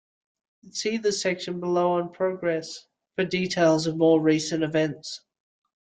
See 0.71 0.97
the 0.97 1.11
section 1.11 1.59
below 1.59 1.99
on 1.99 2.11
'Progress' 2.11 2.87
for 3.15 3.23
details 3.23 3.85
of 3.85 3.97
more 3.97 4.19
recent 4.19 4.63
events. 4.63 5.21